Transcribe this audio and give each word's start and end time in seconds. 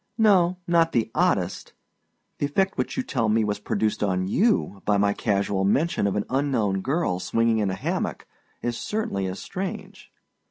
No, 0.17 0.57
not 0.65 0.93
the 0.93 1.11
oddest. 1.13 1.73
The 2.39 2.47
effect 2.47 2.75
which 2.75 2.97
you 2.97 3.03
tell 3.03 3.29
me 3.29 3.43
was 3.43 3.59
produced 3.59 4.01
on 4.01 4.27
you 4.27 4.81
by 4.83 4.97
my 4.97 5.13
casual 5.13 5.63
mention 5.63 6.07
of 6.07 6.15
an 6.15 6.25
unknown 6.27 6.81
girl 6.81 7.19
swinging 7.19 7.59
in 7.59 7.69
a 7.69 7.75
hammock 7.75 8.25
is 8.63 8.75
certainly 8.75 9.27
as 9.27 9.37
strange. 9.37 10.11